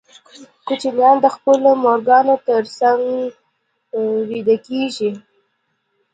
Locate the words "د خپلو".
1.21-1.69